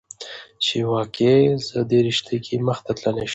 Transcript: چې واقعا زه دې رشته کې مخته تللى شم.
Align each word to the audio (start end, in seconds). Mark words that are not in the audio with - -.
چې 0.63 0.77
واقعا 0.93 1.39
زه 1.67 1.79
دې 1.89 1.99
رشته 2.07 2.35
کې 2.45 2.55
مخته 2.67 2.91
تللى 2.99 3.25
شم. 3.25 3.29